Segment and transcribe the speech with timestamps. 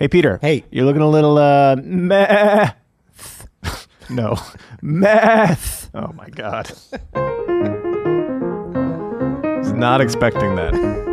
[0.00, 0.38] Hey, Peter.
[0.40, 0.64] Hey.
[0.70, 2.70] You're looking a little uh meh.
[4.08, 4.34] no.
[4.80, 5.90] Meth.
[5.92, 6.72] Oh my god.
[9.58, 11.09] Was not expecting that.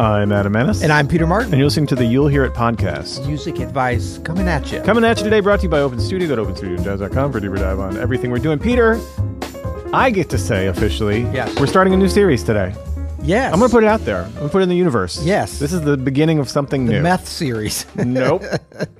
[0.00, 0.82] I'm Adam Maness.
[0.82, 1.50] And I'm Peter Martin.
[1.52, 3.26] and you're listening to the You'll Hear It podcast.
[3.26, 4.80] Music advice coming at you.
[4.80, 6.26] Coming at you today, brought to you by Open Studio.
[6.26, 8.58] Go to openstudiojazz.com for a deeper dive on everything we're doing.
[8.58, 8.98] Peter,
[9.92, 11.54] I get to say officially, Yes.
[11.60, 12.74] we're starting a new series today.
[13.30, 13.52] Yes.
[13.52, 14.22] I'm going to put it out there.
[14.24, 15.22] I'm going to put it in the universe.
[15.24, 15.58] Yes.
[15.58, 17.02] This is the beginning of something the new.
[17.02, 17.86] meth series.
[17.96, 18.42] Nope.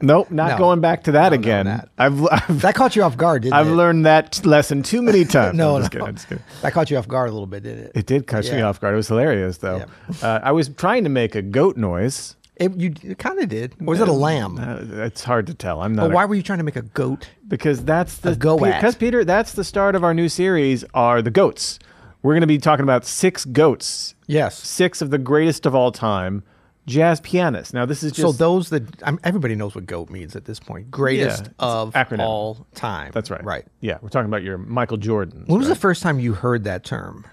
[0.03, 0.31] Nope.
[0.31, 0.59] Not No.
[0.59, 1.67] going back to that again.
[1.67, 1.89] not.
[1.99, 3.59] I've, I've, that caught you off guard, didn't it?
[3.59, 3.73] I've it?
[3.73, 5.57] learned that lesson too many times.
[5.57, 5.99] No, I'm just no.
[5.99, 6.09] kidding.
[6.09, 6.45] I'm just kidding.
[6.63, 7.93] That caught you off guard a little bit, didn't it?
[7.95, 8.69] It did catch me Yeah.
[8.69, 8.95] off guard.
[8.95, 9.85] It was hilarious, though.
[10.23, 12.37] Uh, I was trying to make a goat noise.
[12.57, 13.75] It- you kind of did.
[13.81, 14.59] Or was it a lamb?
[14.59, 15.81] Uh, it's hard to tell.
[15.83, 16.03] I'm not.
[16.05, 17.29] But a- why were you trying to make a goat?
[17.49, 18.61] because that's the goat.
[18.63, 20.85] Because Peter, that's the start of our new series.
[20.95, 21.79] Are the goats?
[22.23, 24.57] We're going to be talking about six goats, Yes.
[24.59, 26.43] six of the greatest of all time
[26.87, 27.73] jazz pianists.
[27.73, 30.59] Now, this is just So those that I'm, everybody knows what goat means at this
[30.59, 30.91] point.
[30.91, 32.21] Greatest Yeah, of acronym.
[32.21, 33.11] all time.
[33.13, 33.65] that's right, Right.
[33.81, 35.45] Yeah, we're talking about your Michael Jordan.
[35.47, 37.25] When was the first time you heard that term?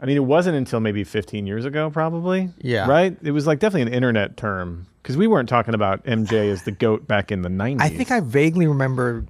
[0.00, 2.50] I mean, it wasn't until maybe 15 years ago, probably.
[2.58, 2.86] Yeah.
[2.88, 3.16] right.
[3.22, 6.72] It was like definitely an internet term because we weren't talking about MJ as the
[6.72, 7.80] goat back in the 90s.
[7.80, 9.24] I think I vaguely remember.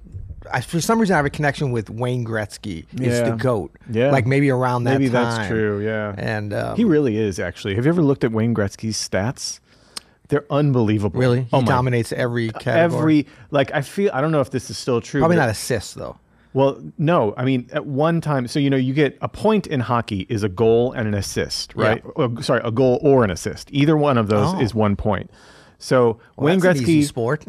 [0.51, 2.85] I, for some reason, I have a connection with Wayne Gretzky.
[2.93, 3.29] Yeah.
[3.29, 3.71] the goat?
[3.89, 4.11] Yeah.
[4.11, 5.23] like maybe around that maybe time.
[5.35, 5.79] that's true.
[5.83, 7.75] Yeah, And um, he really is actually.
[7.75, 9.59] Have you ever looked at Wayne Gretzky's stats?
[10.27, 11.19] They're unbelievable.
[11.19, 12.79] really he Oh my dominates every category.
[13.19, 15.21] every like I feel I don't know if this is still true.
[15.21, 16.17] Probably not assists though.
[16.53, 17.33] Well, no.
[17.37, 20.41] I mean, at one time, so you know, you get a point in hockey is
[20.41, 22.01] a goal and an assist, right?
[22.15, 23.67] Oh, sorry, a goal or an assist.
[23.73, 24.59] Either one of those Oh.
[24.61, 25.29] is one point.
[25.77, 26.89] So Wayne that's an Gretzky.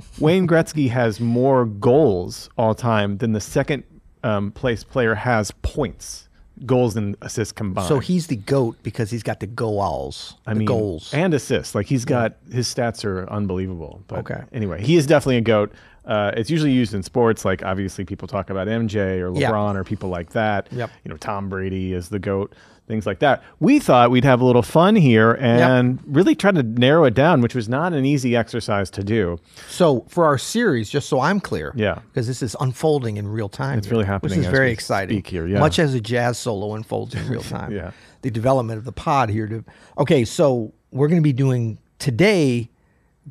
[0.20, 3.84] Wayne Gretzky has more goals all time than the second
[4.22, 6.28] um, place player has points,
[6.64, 7.88] goals and assists combined.
[7.88, 11.12] So he's the goat because he's got the goals, I the mean, goals.
[11.14, 11.74] and assists.
[11.74, 14.02] Like he's got his stats are unbelievable.
[14.08, 14.42] But Okay.
[14.52, 15.72] Anyway, he is definitely a goat.
[16.04, 19.30] Uh, it's usually used in sports, like obviously people talk about MJ or.
[19.30, 20.68] LeBron or people like that.
[20.70, 20.90] Yep.
[21.04, 22.54] You know, Tom Brady is the goat,
[22.86, 23.42] things like that.
[23.60, 27.40] We thought we'd have a little fun here and really try to narrow it down,
[27.40, 29.38] which was not an easy exercise to do.
[29.68, 31.98] so for our series, just so I'm clear, Yeah.
[32.12, 33.78] because this is unfolding in real time.
[33.78, 35.22] It's here, really happening which is very exciting.
[35.24, 35.58] here, yeah.
[35.58, 37.72] much as a jazz solo unfolds in real time.
[37.72, 37.90] Yeah.
[38.22, 39.46] the development of the pod here.
[39.48, 39.64] To
[39.98, 42.70] okay, so we're going to be doing today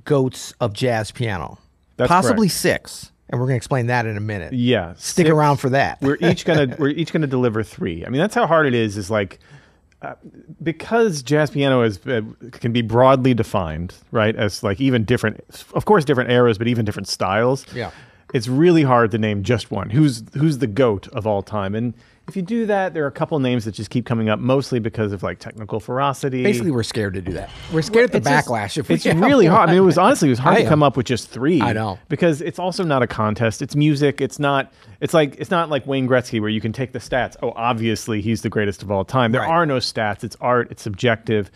[0.03, 1.57] goats of jazz piano,
[1.97, 2.59] That's possibly correct.
[2.59, 4.53] six, and we're going to explain that in a minute.
[4.53, 4.93] Yeah.
[4.93, 6.01] Stick Six- around for that.
[6.01, 8.05] we're each gonna we're each gonna deliver three.
[8.05, 8.97] I mean, that's how hard it is.
[8.97, 9.39] Is like
[10.01, 10.13] uh,
[10.61, 12.21] because jazz piano is uh,
[12.51, 14.35] can be broadly defined, right?
[14.35, 15.43] As like even different,
[15.73, 17.65] of course, different eras, but even different styles.
[17.73, 17.91] Yeah.
[18.33, 19.89] it's really hard to name just one.
[19.89, 21.73] Who's who's the goat of all time?
[21.73, 21.93] And
[22.27, 24.79] if you do that, there are a couple names that just keep coming up, mostly
[24.79, 26.41] because of like technical ferocity.
[26.43, 27.49] Basically, we're scared to do that.
[27.71, 28.77] We're scared of the It's just- backlash.
[28.77, 29.69] if we it's really hard.
[29.69, 30.69] I mean, it was honestly it was hard I to am.
[30.69, 31.61] come up with just three.
[31.61, 31.99] I know.
[32.09, 33.61] because it's also not a contest.
[33.61, 34.21] It's music.
[34.21, 34.73] It's not.
[35.01, 37.35] It's like it's not like Wayne Gretzky where you can take the stats.
[37.43, 39.31] Oh, obviously he's the greatest of all time.
[39.31, 39.49] There Right.
[39.49, 40.23] are no stats.
[40.23, 40.69] It's art.
[40.71, 41.51] It's subjective.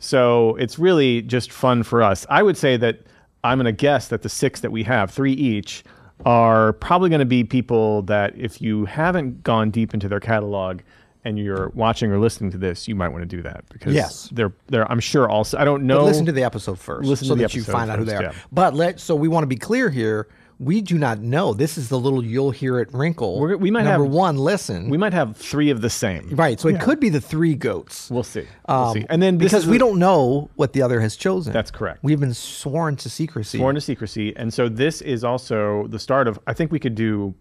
[0.00, 2.26] So it's really just fun for us.
[2.30, 3.00] I would say that
[3.42, 5.84] I'm going to guess that the six that we have, three each,
[6.24, 10.80] are probably going to be people that if you haven't gone deep into their catalog
[11.24, 14.28] and you're watching or listening to this, you might want to do that because Yes.
[14.32, 17.26] they're they're I'm sure also I don't know But listen to the episode first, Listen
[17.28, 18.22] so to the that you find out who they are.
[18.24, 18.32] yeah.
[18.52, 20.28] But let so we want to be clear here.
[20.58, 21.52] We do not know.
[21.52, 23.40] This is the little you'll hear it wrinkle.
[23.40, 24.36] We're- we might number have- one.
[24.38, 26.30] Listen, we might have three of the same.
[26.34, 26.58] right.
[26.60, 28.10] So it could be the three goats.
[28.10, 28.44] We'll see.
[28.68, 29.04] We'll Um, see.
[29.10, 31.52] And then this because is we the- don't know what the other has chosen.
[31.52, 32.00] That's correct.
[32.02, 33.58] We've been sworn to secrecy.
[33.58, 36.38] sworn to secrecy, and so this is also the start of.
[36.46, 37.34] I think we could do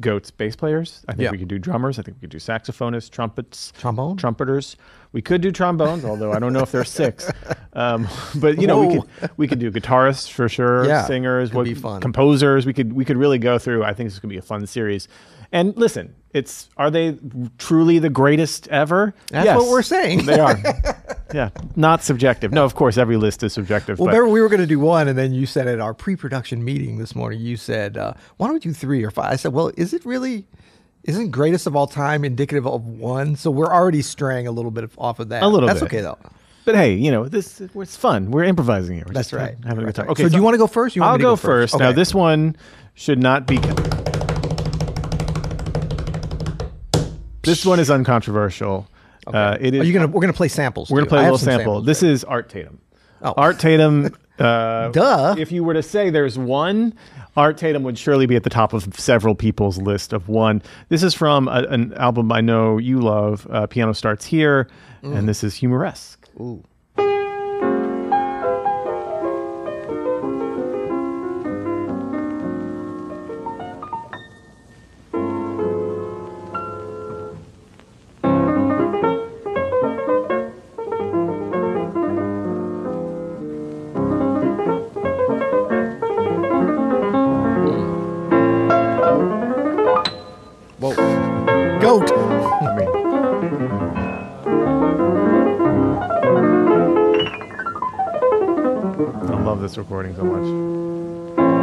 [0.00, 1.04] goats bass players.
[1.08, 1.30] I think Yeah.
[1.30, 1.98] we could do drummers.
[1.98, 4.16] I think we could do saxophonists, trumpets, Trombone?
[4.16, 4.76] trumpeters.
[5.12, 7.30] We could do trombones, although I don't know if there's six.
[7.72, 11.64] Um, but you know, we could we could do guitarists for sure, Yeah, singers, what
[11.64, 12.00] be fun.
[12.00, 12.66] composers.
[12.66, 13.84] We could we could really go through.
[13.84, 15.08] I think this is gonna be a fun series.
[15.52, 17.16] And listen, it's are they
[17.58, 19.14] truly the greatest ever?
[19.30, 20.26] That's Yes, what we're saying.
[20.26, 20.56] They are.
[21.34, 22.52] yeah, not subjective.
[22.52, 23.98] No, of course, every list is subjective.
[23.98, 25.94] Well, but remember we were going to do one, and then you said at our
[25.94, 29.32] pre-production meeting this morning, you said, uh, "Why don't we do three or five?
[29.32, 30.46] I said, "Well, is it really?
[31.04, 33.36] Isn't greatest of all time indicative of one?
[33.36, 35.42] So we're already straying a little bit off of that.
[35.42, 35.86] A little That's bit.
[35.86, 36.18] okay though.
[36.64, 37.60] But hey, you know this.
[37.60, 38.30] It's fun.
[38.30, 39.04] We're improvising here.
[39.06, 39.54] We're That's right.
[39.64, 40.08] Having a good time.
[40.08, 40.22] Okay.
[40.24, 40.96] So do you wanna go first?
[40.96, 41.74] You want I'll to go go first?
[41.74, 41.80] first.
[41.80, 42.56] Now this one
[42.94, 43.58] should not be.
[47.44, 48.88] This one is uncontroversial.
[49.26, 49.80] Uh, it is.
[49.80, 50.08] Are you gonna?
[50.08, 50.90] We're gonna play samples.
[50.90, 51.80] we're gonna play I a little sample.
[51.80, 52.10] This right?
[52.10, 52.80] is Art Tatum.
[53.22, 53.32] Oh.
[53.36, 55.36] Art Tatum Uh, Duh.
[55.38, 56.94] If you were to say there's one,
[57.36, 60.62] Art Tatum would surely be at the top of several people's list of one.
[60.88, 63.46] This is from a, an album I know you love.
[63.50, 64.68] Uh, Piano starts here,
[65.02, 66.28] and this is humoresque.
[66.40, 66.64] Ooh.
[99.12, 101.54] I love this recording so much.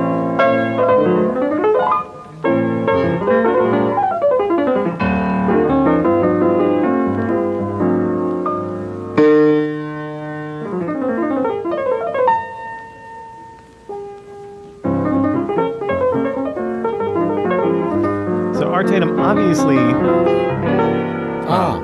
[18.53, 19.77] So Art Tatum, obviously
[21.47, 21.79] Ah.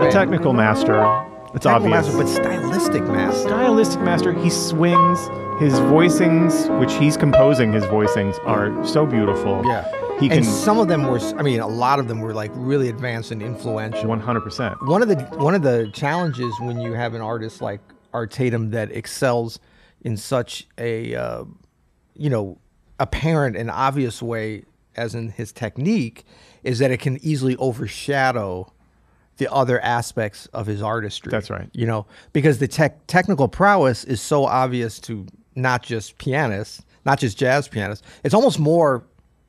[0.00, 1.27] a technical master.
[1.54, 2.14] It's Technical obvious.
[2.14, 3.40] master, but stylistic master.
[3.48, 4.32] stylistic master.
[4.32, 5.18] He swings.
[5.60, 9.64] His voicings, which he's composing, his voicings are so beautiful.
[9.66, 9.84] Yeah.
[10.20, 12.52] he can and some of them were I mean, a lot of them were like
[12.54, 14.06] really advanced and influential.
[14.08, 14.80] one hundred percent.
[14.86, 17.80] One of the one of the challenges when you have an artist like
[18.12, 19.58] Art Tatum that excels
[20.02, 21.44] in such a uh,
[22.14, 22.58] you know
[23.00, 24.64] apparent and obvious way
[24.96, 26.24] as in his technique
[26.62, 28.72] is that it can easily overshadow
[29.38, 31.30] the other aspects of his artistry.
[31.30, 31.68] That's right.
[31.72, 37.18] You know, because the tech technical prowess is so obvious to not just pianists, not
[37.18, 38.06] just jazz pianists.
[38.22, 39.04] It's almost more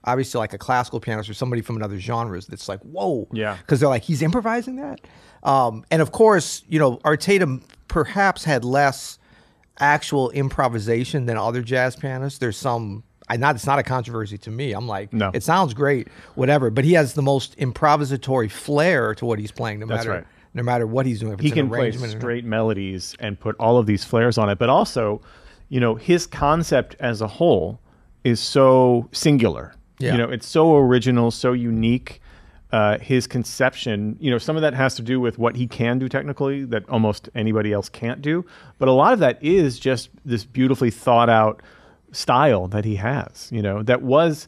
[0.05, 3.27] obviously like a classical pianist or somebody from another genres that's like, whoa.
[3.33, 3.57] Yeah.
[3.57, 5.01] Because they're like, he's improvising that.
[5.43, 9.19] Um, and of course, you know, Art Tatum perhaps had less
[9.79, 12.39] actual improvisation than other jazz pianists.
[12.39, 14.73] There's some I not it's not a controversy to me.
[14.73, 15.31] I'm like, No.
[15.33, 16.69] it sounds great, whatever.
[16.69, 20.27] But he has the most improvisatory flair to what he's playing, no That's matter right.
[20.53, 21.37] no matter what he's doing.
[21.37, 25.21] He can play straight melodies and put all of these flares on it, but also,
[25.69, 27.79] you know, his concept as a whole
[28.23, 29.73] is so singular.
[29.99, 30.13] Yeah.
[30.13, 32.21] You know, it's so original, so unique.
[32.71, 35.97] Uh, his conception, you know, some of that has to do with what he can
[35.97, 38.45] do technically that almost anybody else can't do.
[38.77, 41.63] But a lot of that is just this beautifully thought out
[42.11, 44.47] style that he has, you know, that was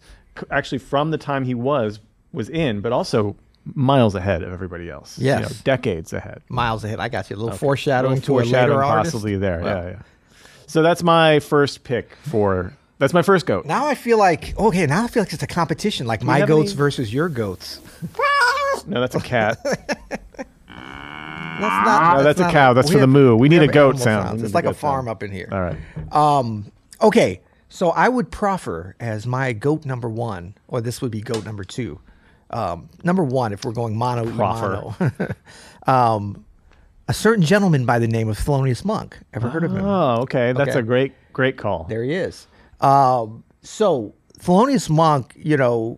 [0.50, 2.00] actually from the time he was
[2.34, 3.36] was in, but also
[3.76, 5.20] miles ahead of everybody else.
[5.20, 5.42] you Yes.
[5.50, 6.42] know, decades ahead.
[6.50, 7.00] miles ahead.
[7.00, 7.36] I got you.
[7.36, 9.14] A little foreshadowing Little to a foreshadowing later artist.
[9.14, 9.60] possibly there.
[9.62, 10.00] Well, Yeah, yeah.
[10.68, 12.74] So that's my first pick for.
[12.98, 13.66] That's my first goat.
[13.66, 14.86] Now I feel like okay.
[14.86, 17.80] Now I feel like it's a competition, like my goats any- versus your goats.
[18.88, 19.60] No, that's a cat.
[20.68, 22.18] That's not.
[22.18, 22.74] No, that's a not cow.
[22.74, 23.36] That's we for the moo.
[23.36, 24.42] We need a goat sound.
[24.42, 25.10] It's like a a farm sound.
[25.10, 25.48] up in here.
[25.52, 25.78] All right.
[26.12, 26.72] Um,
[27.02, 27.42] okay,
[27.74, 31.64] so I would proffer as my goat number one, or this would be goat number
[31.64, 32.00] two.
[32.50, 34.94] Um, number one, if we're going mono Proffer.
[35.00, 35.36] mono,
[35.88, 36.46] um,
[37.08, 39.18] a certain gentleman by the name of Thelonious Monk.
[39.34, 39.86] Ever heard of him?
[39.86, 40.52] Oh, okay.
[40.52, 40.80] That's Okay.
[40.80, 41.86] a great, great call.
[41.86, 42.46] There he is.
[42.82, 45.98] Um, so Thelonious Monk, you know,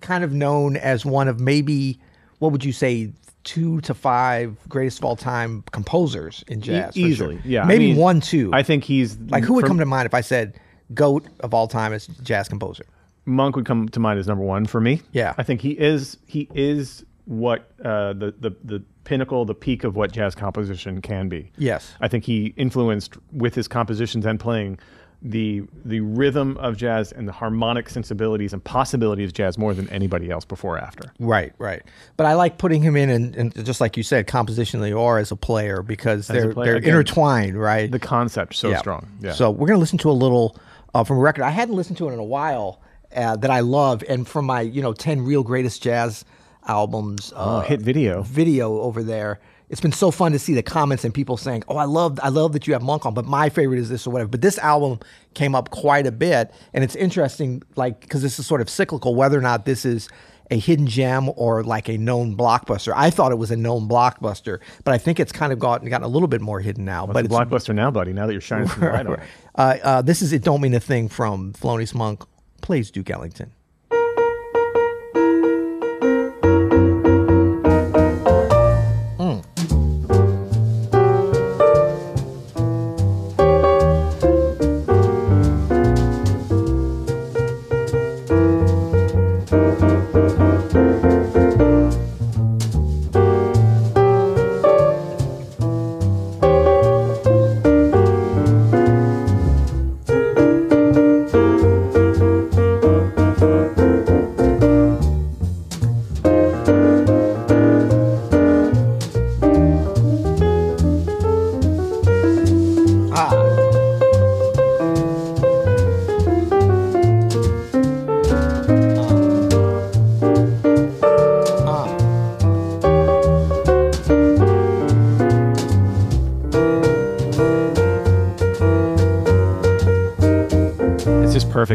[0.00, 2.00] kind of known as one of maybe
[2.38, 3.12] what would you say
[3.44, 6.96] two to five greatest of all time composers in jazz?
[6.96, 7.42] E- easily, sure.
[7.44, 7.64] yeah.
[7.64, 8.50] I maybe mean, one, two.
[8.54, 10.58] I think he's like who would come to mind if I said
[10.94, 12.84] goat of all time as jazz composer?
[13.24, 15.00] Monk would come to mind as number one for me.
[15.12, 15.34] Yeah.
[15.38, 16.16] I think he is.
[16.26, 21.28] He is what uh, the the the pinnacle, the peak of what jazz composition can
[21.28, 21.50] be.
[21.56, 21.92] Yes.
[22.00, 24.78] I think he influenced with his compositions and playing
[25.24, 29.88] the the rhythm of jazz and the harmonic sensibilities and possibilities of jazz more than
[29.90, 31.12] anybody else before or after.
[31.20, 31.82] Right, right.
[32.16, 35.30] But I like putting him in, and, and just like you said, compositionally or as
[35.30, 37.88] a player because they're player, they're again, intertwined, right?
[37.88, 38.78] The concept so Yeah.
[38.78, 39.06] strong.
[39.20, 39.32] Yeah.
[39.32, 40.56] So we're gonna listen to a little
[40.94, 42.80] uh, from a record I hadn't listened to it in a while
[43.14, 46.24] uh, that I love, and from my you know ten real greatest jazz
[46.66, 48.22] albums oh, uh, hit video.
[48.22, 49.40] video over there.
[49.68, 52.28] It's been so fun to see the comments and people saying, "Oh, I love, I
[52.28, 54.58] love that you have Monk on, but my favorite is this or whatever." But this
[54.58, 55.00] album
[55.34, 59.14] came up quite a bit, and it's interesting, like because this is sort of cyclical,
[59.14, 60.08] whether or not this is
[60.52, 62.92] a hidden gem or like a known blockbuster.
[62.94, 66.04] I thought it was a known blockbuster, but I think it's kind of gotten gotten
[66.04, 67.06] a little bit more hidden now.
[67.06, 68.12] But a it's blockbuster now, buddy?
[68.12, 69.20] Now that you're shining some light on it.
[69.54, 72.24] uh, uh, this is "It Don't Mean a Thing" from Thelonious Monk
[72.60, 73.52] plays Duke Ellington.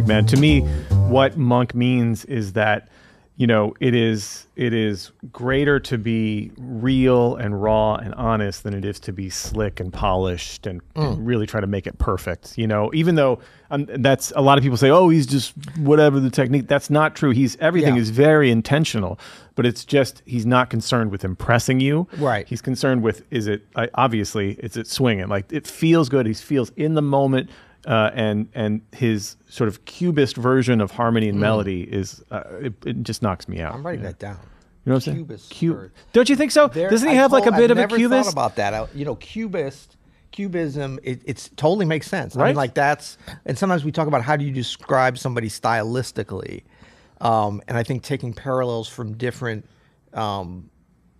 [0.06, 0.26] Perfect, man.
[0.28, 0.62] To me,
[1.10, 2.90] what monk means is that
[3.36, 8.74] you know it is it is greater to be real and raw and honest than
[8.74, 12.58] it is to be slick and polished and, and really try to make it perfect
[12.58, 12.90] you know?
[12.96, 13.38] Even though
[13.70, 16.68] um, that's a lot of people say oh he's just whatever the technique.
[16.68, 17.30] That's not true.
[17.30, 18.02] He's everything Yeah.
[18.02, 19.20] is very intentional
[19.54, 22.08] but it's just he's not concerned with impressing you.
[22.18, 22.48] Right.
[22.48, 25.28] he's concerned with is it I obviously it's it swinging?
[25.28, 26.26] Like it feels good.
[26.26, 27.52] He feels in the moment
[27.88, 32.74] uh, and and his sort of cubist version of harmony and melody is uh, it,
[32.86, 34.10] it just knocks me out I'm writing yeah.
[34.12, 34.38] that down.
[34.86, 37.22] you know what I'm saying Cubist Cu- don't you think so There- doesn't he I
[37.22, 38.74] have like a bit I've of a cubist about that.
[38.74, 39.96] I- you know, cubist,
[40.32, 41.00] cubism.
[41.04, 42.36] It it's totally makes sense.
[42.36, 42.48] I Right?
[42.50, 43.18] mean, like that's.
[43.46, 46.64] And sometimes we talk about how do you describe somebody stylistically,
[47.22, 49.66] um, and I think taking parallels from different
[50.14, 50.70] um,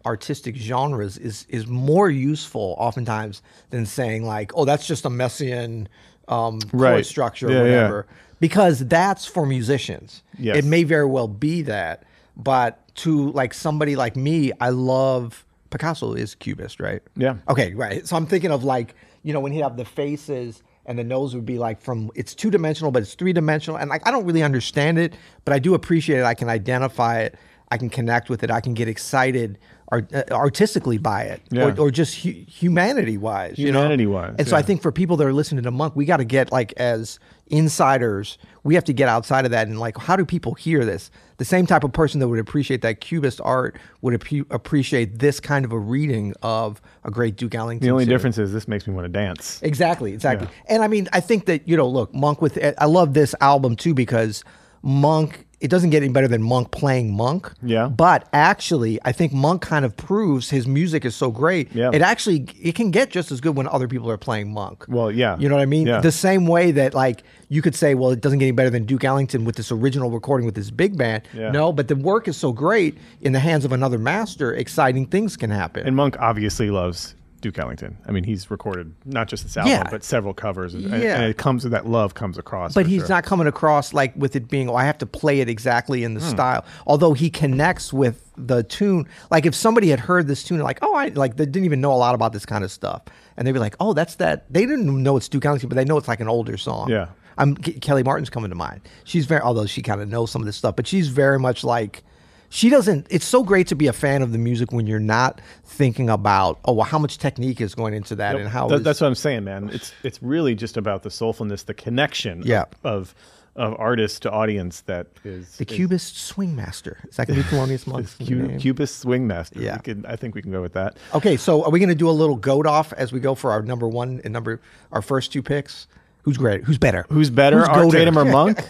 [0.06, 5.88] artistic genres is is more useful oftentimes than saying like, oh, that's just a Messiaen
[6.28, 7.06] um, chord Right.
[7.06, 7.72] structure Yeah, or yeah.
[7.76, 8.08] whatever,
[8.40, 10.24] because that's for musicians.
[10.38, 10.58] Yes.
[10.58, 12.04] It may very well be that,
[12.36, 17.02] but to like somebody like me, I love Picasso is cubist, right?
[17.16, 17.36] Yeah.
[17.50, 18.08] Okay, right.
[18.08, 21.36] So I'm thinking of like, you know, when he have the faces and the nose
[21.36, 24.26] would be like from it's two dimensional, but it's three dimensional, and like I don't
[24.26, 25.14] really understand it,
[25.46, 26.24] but I do appreciate it.
[26.24, 27.36] I can identify it.
[27.70, 28.52] I can connect with it.
[28.52, 29.58] I can get excited
[29.90, 31.68] art, uh, artistically by it, Yeah.
[31.78, 33.58] or, or just hu- humanity wise.
[33.58, 33.80] you know?
[33.80, 36.26] Humanity-wise, And so I think for people that are listening to Monk, we got to
[36.26, 40.26] get like as insiders, we have to get outside of that and like, how do
[40.26, 41.10] people hear this?
[41.38, 45.40] The same type of person that would appreciate that cubist art would appre- appreciate this
[45.40, 47.86] kind of a reading of a great Duke Ellington.
[47.86, 48.18] the only series.
[48.18, 50.48] difference is this makes me want to dance Exactly, exactly.
[50.68, 53.76] And I mean, I think that you know, look, Monk with I love this album
[53.76, 54.44] too because
[54.82, 55.46] Monk.
[55.60, 57.52] It doesn't get any better than Monk playing Monk.
[57.64, 57.88] Yeah.
[57.88, 61.74] But actually, I think Monk kind of proves his music is so great.
[61.74, 61.90] Yeah.
[61.92, 64.86] It actually it can get just as good when other people are playing Monk.
[64.88, 65.36] Well, yeah.
[65.40, 65.88] You know what I mean?
[65.88, 66.00] Yeah.
[66.00, 68.86] The same way that like you could say, well, it doesn't get any better than
[68.86, 71.24] Duke Ellington with this original recording with this big band.
[71.34, 71.50] Yeah.
[71.50, 75.36] No, but the work is so great in the hands of another master, exciting things
[75.38, 75.88] can happen.
[75.88, 77.98] And Monk obviously loves Duke Ellington.
[78.08, 79.88] I mean, he's recorded not just this album, Yeah.
[79.90, 81.16] but several covers, and, Yeah.
[81.22, 82.74] and it comes that love comes across.
[82.74, 83.10] but he's sure.
[83.10, 86.14] not coming across like with it being, oh, I have to play it exactly in
[86.16, 86.30] the Hmm.
[86.30, 86.66] style.
[86.88, 89.08] Although he connects with the tune.
[89.32, 91.92] Like if somebody had heard this tune, like, oh, I like they didn't even know
[91.94, 93.02] a lot about this kind of stuff,
[93.36, 94.46] and they'd be like, oh, that's that.
[94.52, 96.90] They didn't know it's Duke Ellington, but they know it's like an older song.
[96.90, 97.08] Yeah.
[97.40, 98.82] I'm K- Kelly Martin's coming to mind.
[99.04, 101.64] She's very, although she kind of knows some of this stuff, but she's very much
[101.64, 102.04] like.
[102.50, 103.08] She doesn't.
[103.10, 106.60] It's so great to be a fan of the music when you're not thinking about,
[106.66, 109.08] oh, well, how much technique is going into that, and how That- is- that's what
[109.08, 109.70] I'm saying, man.
[109.74, 112.66] It's it's really just about the soulfulness, the connection Yeah.
[112.84, 113.16] of, of
[113.58, 117.00] of artist to audience that is the is- Cubist Swing Master.
[117.10, 118.60] Is that going to be Thelonious Monk's Cu- name?
[118.60, 119.60] Cubist swing master.
[119.60, 119.78] Yeah.
[119.80, 120.96] Can, I think we can go with that.
[121.16, 123.52] Okay, so are we going to do a little goat off as we go for
[123.52, 124.62] our number one and number
[124.92, 125.88] our first two picks?
[126.22, 126.66] Who's great?
[126.66, 127.08] Who's better?
[127.10, 127.92] Who's better, Art goater?
[127.94, 128.60] Tatum or Monk?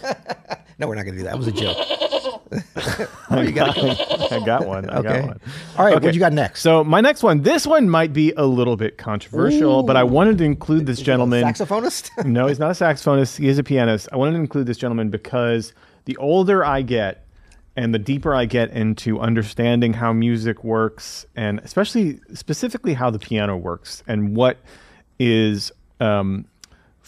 [0.80, 1.32] No, we're not going to do that.
[1.32, 1.76] That was a joke.
[3.30, 3.76] Oh, you got.
[4.32, 4.88] I got one.
[4.88, 5.08] I Okay.
[5.20, 5.40] got one.
[5.76, 6.62] All right, what you got next?
[6.62, 10.38] So my next one, this one might be a little bit controversial, but I wanted
[10.38, 11.44] to include this gentleman.
[11.44, 12.10] Saxophonist?
[12.26, 13.36] no, he's not a saxophonist.
[13.38, 14.08] He is a pianist.
[14.12, 15.74] I wanted to include this gentleman because
[16.06, 17.26] the older I get
[17.76, 23.18] and the deeper I get into understanding how music works and especially specifically how the
[23.18, 24.56] piano works and what
[25.18, 26.46] is um,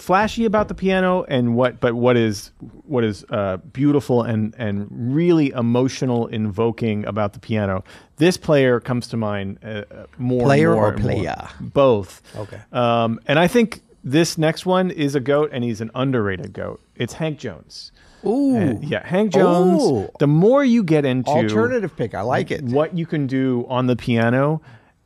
[0.00, 2.52] flashy about the piano and what but what is
[2.86, 7.84] what is uh, beautiful and and really emotional invoking about the piano
[8.16, 11.48] this player comes to mind uh, uh, more Player more or player?
[11.60, 12.60] both Okay.
[12.72, 16.80] um, and I think this next one is a goat, and he's an underrated goat.
[16.96, 17.92] It's Hank Jones.
[18.24, 18.56] Ooh.
[18.56, 19.82] And- yeah, Hank Jones.
[19.82, 20.08] Ooh.
[20.18, 22.14] The more you get into Alternative pick.
[22.14, 22.62] I like it.
[22.64, 24.62] what you can do on the piano,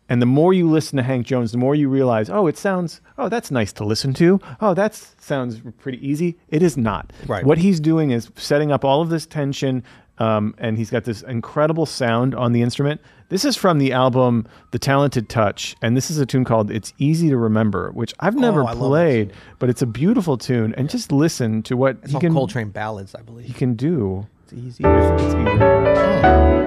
[0.09, 3.01] and the more you listen to Hank Jones, the more you realize, oh, it sounds,
[3.19, 4.41] oh, that's nice to listen to.
[4.61, 6.37] Oh, that sounds pretty easy.
[6.49, 7.13] It is not.
[7.27, 7.45] Right.
[7.45, 9.83] What he's doing is setting up all of this tension,
[10.19, 13.01] um, and he's got this incredible sound on the instrument.
[13.31, 16.93] This is from the album The Talented Touch, and this is a tune called It's
[16.99, 20.75] Easy to Remember, which I've never Oh, love that played, but it's a beautiful tune.
[20.77, 23.47] And just listen to what It's he can, Coltrane Ballads, I believe.
[23.47, 24.27] he can do.
[24.45, 24.85] It's easy.
[24.87, 26.65] It's easy.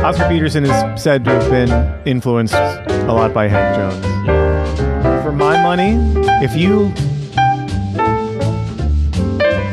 [0.02, 5.22] Peterson is said to have been influenced a lot by Hank Jones.
[5.22, 5.92] For my money,
[6.44, 6.92] if you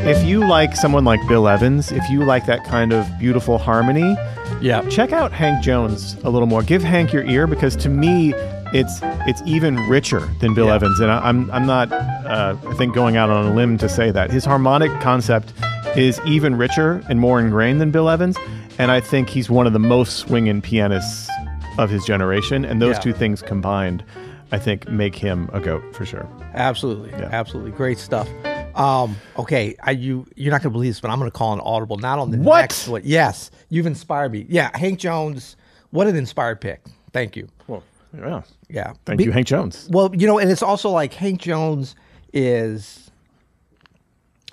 [0.07, 4.15] if you like someone like Bill Evans, if you like that kind of beautiful harmony,
[4.61, 4.87] Yeah.
[4.89, 6.61] check out Hank Jones a little more.
[6.61, 8.33] Give Hank your ear because to me,
[8.71, 10.75] it's it's even richer than Bill Yeah.
[10.75, 13.89] Evans, and I, I'm I'm not uh, I think going out on a limb to
[13.89, 15.53] say that his harmonic concept
[15.97, 18.37] is even richer and more ingrained than Bill Evans,
[18.79, 21.29] and I think he's one of the most swinging pianists
[21.77, 23.01] of his generation, and those Yeah.
[23.01, 24.03] two things combined,
[24.51, 26.27] I think, make him a goat for sure.
[26.55, 27.29] Absolutely, Yeah.
[27.31, 28.27] absolutely, great stuff.
[28.75, 31.97] Um, okay, I, you you're not gonna believe this, but I'm gonna call an audible.
[31.97, 32.61] Not on the What?
[32.61, 33.01] next one.
[33.03, 34.45] Yes, you've inspired me.
[34.49, 35.55] Yeah, Hank Jones.
[35.91, 36.81] What an inspired pick.
[37.11, 37.47] Thank you.
[37.67, 37.83] Well,
[38.15, 38.41] yeah.
[38.69, 38.93] Yeah.
[39.05, 39.87] Thank Be- you, Hank Jones.
[39.91, 41.95] Well, you know, and it's also like Hank Jones
[42.31, 43.09] is,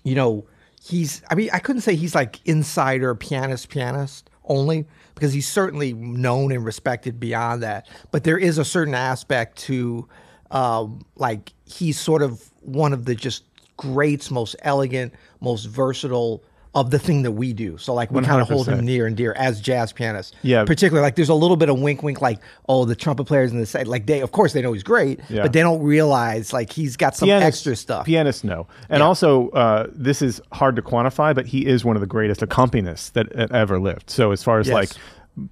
[0.02, 0.44] you know,
[0.86, 5.92] he's, I mean, I couldn't say he's like insider pianist, pianist only, because he's certainly
[5.92, 7.88] known and respected beyond that.
[8.10, 10.08] But there is a certain aspect to,
[10.50, 13.44] um, like, he's sort of one of the just
[13.76, 16.44] greats, most elegant, most versatile
[16.76, 17.76] of the thing that we do.
[17.78, 20.36] So, like, we kind of hold him near and dear as jazz pianists.
[20.42, 20.64] Yeah.
[20.64, 23.58] Particularly, like, there's a little bit of wink, wink, like, oh, the trumpet players in
[23.58, 25.42] the side, like, they, of course, they know he's great, Yeah.
[25.42, 28.06] but they don't realize, like, he's got some Pianists- extra stuff.
[28.06, 32.00] Pianists know, and also uh, this is hard to quantify, but he is one of
[32.00, 34.10] the greatest accompanists that ever lived.
[34.10, 34.74] So as far as Yes.
[34.74, 34.90] like,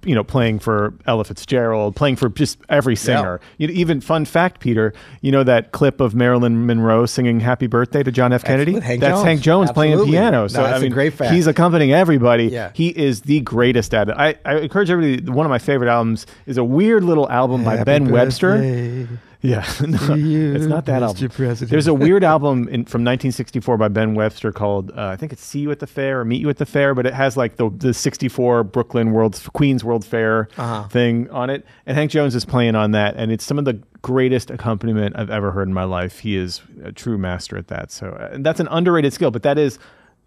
[0.03, 3.39] you know, playing for Ella Fitzgerald, playing for just every singer.
[3.57, 7.67] You know, even fun fact, Peter, you know that clip of Marilyn Monroe singing "Happy
[7.67, 8.43] Birthday" to John F.
[8.43, 8.73] Kennedy?
[8.73, 9.25] with Hank That's Jones.
[9.25, 10.13] Hank Jones playing Absolutely.
[10.13, 10.41] piano.
[10.41, 11.33] No, So that's I a mean, great fact.
[11.33, 12.45] he's accompanying everybody.
[12.45, 12.71] Yeah.
[12.73, 14.15] He is the greatest at it.
[14.17, 15.29] I, I encourage everybody.
[15.31, 19.07] One of my favorite albums is a weird little album by Happy Ben Webster.
[19.45, 21.29] Yeah, no, you, it's not that album.
[21.67, 25.43] There's a weird album in, from 1964 by Ben Webster called uh, I think it's
[25.43, 27.57] "See You at the Fair" or "Meet You at the Fair," but it has like
[27.57, 30.87] the the '64 Brooklyn World Queens World Fair Uh-huh.
[30.87, 33.79] thing on it, and Hank Jones is playing on that, and it's some of the
[34.01, 36.19] greatest accompaniment I've ever heard in my life.
[36.19, 37.91] He is a true master at that.
[37.91, 39.77] So, uh, and that's an underrated skill, but that is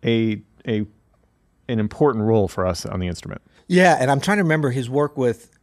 [0.04, 0.86] a a
[1.68, 3.42] an important role for us on the instrument.
[3.66, 5.57] Yeah, and I'm trying to remember his work with,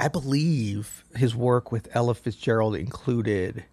[0.00, 3.64] I believe his work with Ella Fitzgerald included,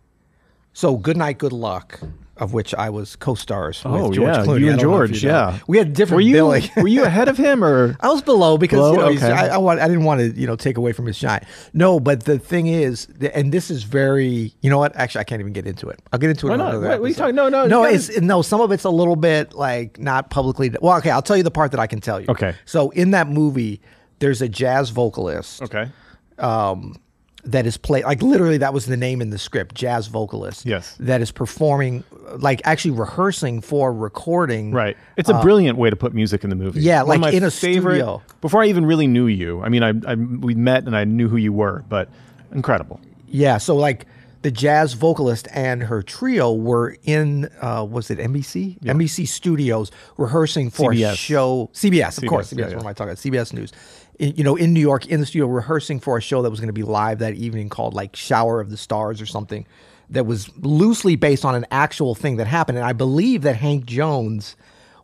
[0.74, 2.00] so Good Night, Good Luck,
[2.36, 4.60] of which I was co-stars Oh, with George yeah, Clooney.
[4.60, 5.36] you and don't know if George, you know.
[5.36, 5.60] yeah.
[5.68, 6.70] we had different Were you billing.
[6.78, 7.98] were you ahead of him or?
[8.02, 8.92] I was below because Below?
[8.92, 9.32] you know Okay.
[9.32, 11.44] I, I, want, I didn't want to you know take away from his shine.
[11.74, 14.96] No, but the thing is, and this is very you know what?
[14.96, 16.00] Actually, I can't even get into it.
[16.13, 16.52] I'll get into it.
[16.52, 16.80] Why not?
[16.80, 17.82] What are you talking- no, no, no.
[17.84, 18.44] gotta- It's no.
[18.44, 20.72] Some of it's a little bit like not publicly.
[20.80, 22.28] Well, okay, I'll tell you the part that I can tell you.
[22.30, 22.54] Okay.
[22.66, 23.82] So in that movie,
[24.20, 25.90] there's a jazz vocalist Okay.
[26.39, 26.95] Um,
[27.43, 30.95] that is played like literally that was the name in the script jazz vocalist Yes.
[31.00, 32.04] that is performing
[32.39, 34.97] like actually rehearsing for recording Right.
[35.15, 36.80] It's a brilliant way to put music in the movie.
[36.80, 38.21] Uh, yeah, One like in a favorite, studio.
[38.41, 39.62] Before I even really knew you.
[39.62, 42.10] I mean, I, I we met and I knew who you were, but
[42.52, 43.00] incredible.
[43.28, 44.06] yeah so like
[44.41, 50.69] the jazz vocalist and her trio were in uh, was it NBC NBC studios rehearsing
[50.69, 52.76] for a show CBS of course CBS, yeah, yeah.
[52.76, 53.71] what am I talking about CBS News
[54.20, 56.68] you know in New York in the studio rehearsing for a show that was going
[56.68, 59.66] to be live that evening called like Shower of the Stars or something
[60.10, 63.86] that was loosely based on an actual thing that happened and I believe that Hank
[63.86, 64.56] Jones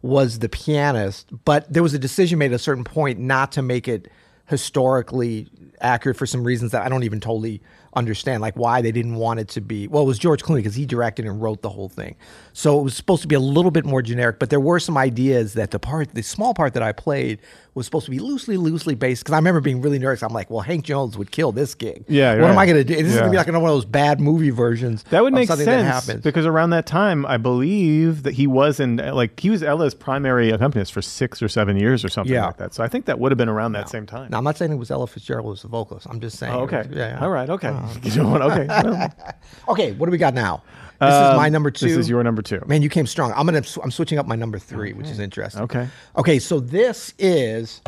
[0.02, 3.62] was the pianist but there was a decision made at a certain point not to
[3.62, 4.10] make it
[4.47, 5.47] historically
[5.82, 7.62] accurate for some reasons that I don't even totally
[7.95, 9.88] understand, like why they didn't want it to be.
[9.88, 12.15] Well, it was George Clooney because he directed and wrote the whole thing,
[12.54, 14.39] so it was supposed to be a little bit more generic.
[14.39, 17.39] But there were some ideas that the part, the small part that I played,
[17.75, 19.23] was supposed to be loosely, loosely based.
[19.23, 20.21] Because I remember being really nervous.
[20.23, 22.05] I'm like, well, Hank Jones would kill this gig.
[22.07, 22.57] Yeah, what am.
[22.57, 22.95] I going to do?
[22.95, 23.41] This is going to be Yeah.
[23.41, 25.03] like one of those bad movie versions.
[25.09, 26.23] That would make something sense that happens.
[26.23, 30.51] because around that time, I believe that he was in like he was Ella's primary
[30.51, 32.45] accompanist for six or seven years or something Yeah.
[32.47, 32.73] like that.
[32.73, 34.29] So I think that would have been around that same time.
[34.31, 36.07] Now, I'm not saying it was Ella Fitzgerald was the vocalist.
[36.09, 36.53] I'm just saying.
[36.53, 36.77] Oh, okay.
[36.88, 37.19] was- yeah, yeah.
[37.21, 37.49] All right.
[37.49, 37.69] Okay.
[37.69, 38.67] Um, you don't okay.
[38.67, 39.13] Well,
[39.69, 40.62] Okay, what do we got now?
[41.05, 41.87] This is um, my number two.
[41.87, 42.61] This is your number two.
[42.65, 43.31] Man, you came strong.
[43.35, 43.63] I'm gonna.
[43.83, 45.63] I'm switching up my number three, which is interesting.
[45.63, 45.87] Okay.
[46.17, 47.81] Okay, so this is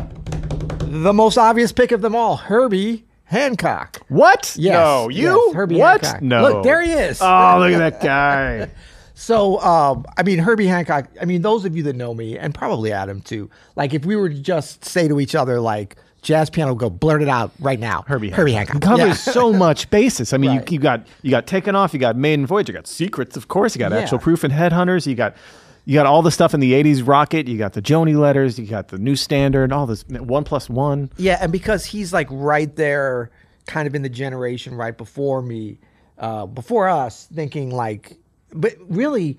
[0.79, 4.01] the most obvious pick of them all, Herbie Hancock.
[4.07, 4.55] What?
[4.57, 5.09] Yes, No.
[5.09, 5.45] You?
[5.47, 6.01] yes, Herbie what?
[6.05, 6.21] Hancock.
[6.21, 6.41] No.
[6.41, 7.21] Look, there he is.
[7.21, 8.69] Oh, look at that guy.
[9.15, 11.07] So, um, I mean, Herbie Hancock.
[11.21, 13.49] I mean, those of you that know me, and probably Adam too.
[13.75, 17.21] Like, if we were to just say to each other, like, jazz piano, go blurt
[17.21, 18.03] it out right now.
[18.07, 18.83] Herbie Herbie Hancock.
[18.83, 18.89] Hancock.
[18.99, 19.33] Covers Yeah.
[19.33, 20.33] so much basis.
[20.33, 20.69] I mean, Right.
[20.71, 23.47] you, you got you got Takin' Off, you got Maiden Voyage, you got Secrets, of
[23.47, 23.99] course, you got Yeah.
[23.99, 25.35] Actual Proof and Headhunters, you got
[25.85, 28.65] you got all the stuff in the '80s Rockit, you got the Joni letters, you
[28.65, 31.09] got the New Standard, all this one plus one.
[31.17, 33.29] Yeah, and because he's like right there,
[33.67, 35.77] kind of in the generation right before me,
[36.17, 38.17] uh, before us, thinking like,
[38.55, 39.37] but really,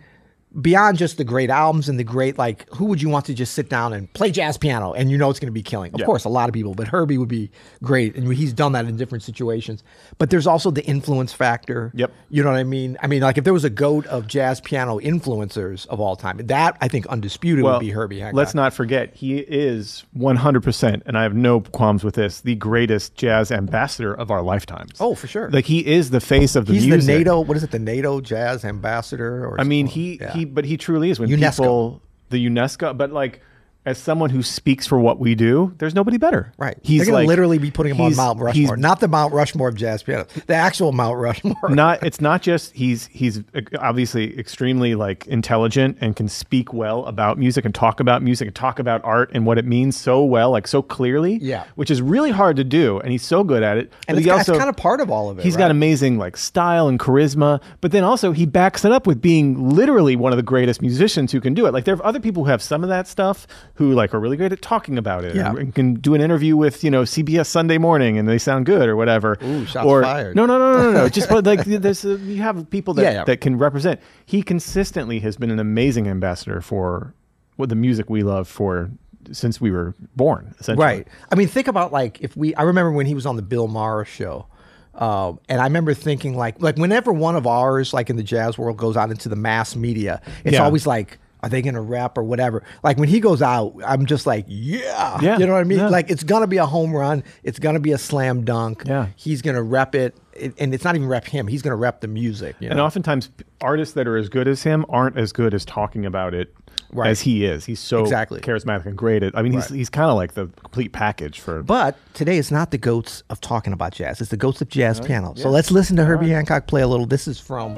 [0.61, 3.53] beyond just the great albums and the great like who would you want to just
[3.55, 6.01] sit down and play jazz piano and you know it's going to be killing of
[6.01, 6.07] Yeah.
[6.07, 7.51] course a lot of people but herbie would be
[7.83, 9.85] great and he's done that in different situations
[10.19, 12.11] but there's also the influence factor Yep.
[12.31, 14.61] you know what i mean i mean like if there was a goat of jazz
[14.61, 18.37] piano influencers of all time that i think undisputed would be herbie Hancock.
[18.37, 23.15] let's not forget he is 100%, and I have no qualms with this, the greatest
[23.17, 24.93] jazz ambassador of our lifetimes.
[25.01, 25.51] Oh, for sure.
[25.51, 26.87] Like he is the face of the music.
[26.93, 27.13] he's music.
[27.13, 30.03] the nato what is it the nato jazz ambassador or I mean, something?
[30.03, 30.33] he Yeah.
[30.33, 31.19] he, but he truly is.
[31.21, 31.57] When UNESCO.
[31.57, 33.41] people the UNESCO, but like
[33.87, 36.53] as someone who speaks for what we do, there's nobody better.
[36.59, 36.77] Right.
[36.83, 38.77] He's They're going like to literally be putting him on Mount he's Rushmore.
[38.77, 40.27] Not the Mount Rushmore of jazz piano.
[40.47, 41.71] The actual Mount Rushmore.
[41.71, 43.43] not it's not just he's he's
[43.79, 48.55] obviously extremely like intelligent and can speak well about music and talk about music and
[48.55, 51.65] talk about art and what it means so well like so clearly Yeah.
[51.77, 54.31] which is really hard to do and he's so good at it and it's, he
[54.31, 55.45] that's also- kind of part of all of it.
[55.45, 55.61] He's right?
[55.61, 59.71] got amazing like style and charisma, but then also he backs it up with being
[59.71, 61.73] literally one of the greatest musicians who can do it.
[61.73, 64.37] Like there are other people who have some of that stuff who like are really
[64.37, 65.51] great at talking about it Yeah.
[65.55, 68.89] and can do an interview with you know CBS Sunday Morning and they sound good
[68.89, 69.39] or whatever.
[69.43, 70.35] Ooh, shots or fired.
[70.37, 71.09] no, no, no, no, no, no.
[71.09, 73.25] Just but like there's uh, you have people that Yeah, yeah.
[73.25, 74.01] that can represent.
[74.25, 77.15] He consistently has been an amazing ambassador for
[77.57, 78.91] what the music we love for
[79.33, 80.55] since we were born.
[80.61, 81.09] Essentially, Right.
[81.33, 82.55] I mean, think about like if we.
[82.55, 84.47] I remember when he was on the Bill Maher show,
[84.95, 88.57] um, and I remember thinking like like whenever one of ours like in the jazz
[88.57, 90.65] world goes out into the mass media, it's Yeah.
[90.65, 91.19] always like.
[91.47, 92.65] Are they gonna rap or whatever?
[92.83, 95.79] Like when he goes out, I'm just like, yeah, Yeah, you know what I mean.
[95.79, 95.89] yeah.
[95.89, 97.23] Like it's gonna be a home run.
[97.45, 98.83] It's gonna be a slam dunk.
[98.87, 99.07] Yeah.
[99.17, 101.47] he's gonna rep it, it- and it's not even rep him.
[101.47, 102.57] He's gonna rep the music.
[102.59, 102.85] You And know?
[102.85, 103.31] oftentimes,
[103.61, 106.53] artists that are as good as him aren't as good as talking about it
[106.93, 107.11] Right.
[107.11, 107.65] as he is.
[107.65, 108.41] He's so Exactly.
[108.41, 109.23] charismatic and great.
[109.23, 109.77] At, I mean, he's Right.
[109.79, 111.63] he's kind of like the complete package for.
[111.63, 114.21] But today is not the goats of talking about jazz.
[114.21, 115.35] It's the goats of jazz piano.
[115.37, 117.07] So let's listen to Herbie Hancock play a little.
[117.07, 117.75] This is from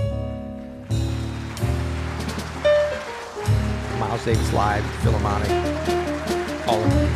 [4.19, 5.49] Miles Davis Live, Philharmonic.
[6.65, 7.09] Call it.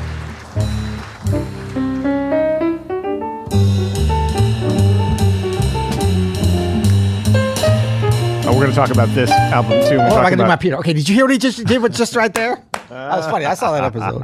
[8.45, 9.99] oh, we're going to talk about this album too.
[9.99, 10.77] We're Oh, I can do my Peter.
[10.79, 11.83] Okay, did you hear what he just did?
[11.83, 12.63] Was just right there?
[12.89, 13.47] That was funny.
[13.47, 14.21] I saw that episode.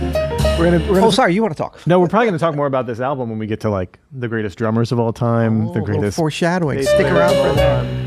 [0.58, 1.34] we're gonna, we're gonna Oh, sorry.
[1.34, 1.84] You want to talk?
[1.86, 3.98] no, we're probably going to talk more about this album when we get to like
[4.12, 6.82] the greatest drummers of all time, Oh, the greatest foreshadowing.
[6.82, 7.84] Stick around for that.
[7.84, 8.03] Um,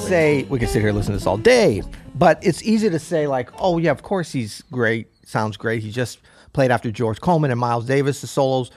[0.00, 1.82] say we can sit here and listen to this all day,
[2.14, 5.82] but it's easy to say like, oh yeah, of course he's great, sounds great.
[5.82, 6.18] He just
[6.52, 8.70] played after George Coleman and Miles Davis, the solos,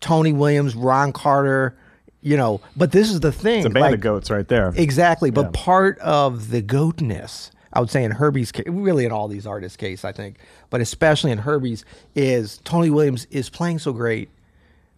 [0.00, 1.76] Tony Williams, Ron Carter,
[2.20, 2.60] you know.
[2.76, 4.72] But this is the thing, It's a band like, of goats right there.
[4.76, 5.50] Exactly, but Yeah.
[5.54, 9.76] part of the goatness, I would say in Herbie's case, really in all these artists'
[9.76, 10.36] case, I think,
[10.70, 11.84] but especially in Herbie's,
[12.14, 14.28] is Tony Williams is playing so great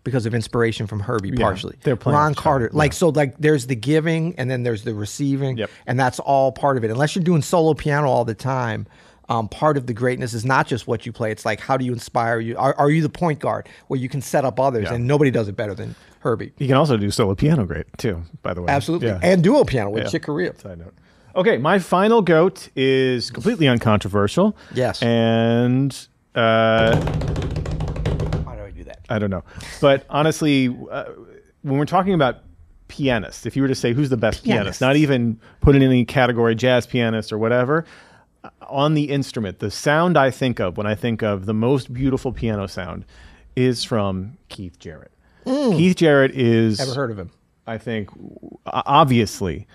[0.06, 1.76] because of inspiration from Herbie, partially.
[1.82, 4.94] they're playing Ron Carter, other, like so, like there's the giving and then there's the
[4.94, 5.68] receiving, Yep.
[5.86, 6.90] and that's all part of it.
[6.90, 8.86] Unless you're doing solo piano all the time.
[9.28, 11.84] Um, part of the greatness is not just what you play; it's like how do
[11.84, 12.56] you inspire you?
[12.56, 14.94] Are, are you the point guard where you can set up others, Yeah.
[14.94, 16.52] and nobody does it better than Herbie?
[16.58, 18.68] You can also do solo piano great too, by the way.
[18.72, 19.18] Absolutely, Yeah.
[19.24, 20.10] and duo piano with Yeah.
[20.10, 20.56] Chick Corea.
[20.56, 20.94] Side note.
[21.34, 24.56] Okay, my final goat is completely uncontroversial.
[24.72, 25.02] Yes.
[25.02, 25.90] And
[26.36, 26.94] uh,
[29.08, 29.14] I do that?
[29.14, 29.44] I don't know.
[29.80, 31.04] But honestly, uh,
[31.62, 32.38] when we're talking about
[32.88, 34.80] pianists, if you were to say who's the best pianist, Pianists.
[34.80, 37.84] not even put in any category, jazz pianist or whatever,
[38.44, 41.92] uh, on the instrument, the sound I think of when I think of the most
[41.92, 43.04] beautiful piano sound
[43.56, 45.12] is from Keith Jarrett.
[45.44, 47.30] Keith Jarrett is Never heard of him.
[47.66, 48.10] I think,
[48.66, 49.66] obviously,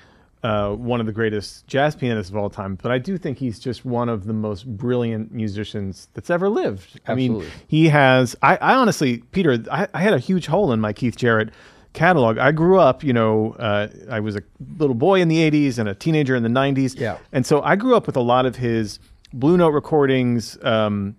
[0.43, 2.75] uh, one of the greatest jazz pianists of all time.
[2.75, 6.99] But I do think he's just one of the most brilliant musicians that's ever lived.
[7.07, 7.59] I mean, Absolutely.
[7.67, 8.35] he has.
[8.41, 11.49] I, I honestly, Peter, I, I had a huge hole in my Keith Jarrett
[11.93, 12.37] catalog.
[12.37, 14.41] I grew up, you know, uh, I was a
[14.77, 16.99] little boy in the '80s and a teenager in the '90s.
[16.99, 17.17] Yeah.
[17.31, 18.99] and so I grew up with a lot of his
[19.33, 20.57] Blue Note recordings.
[20.63, 21.15] Um,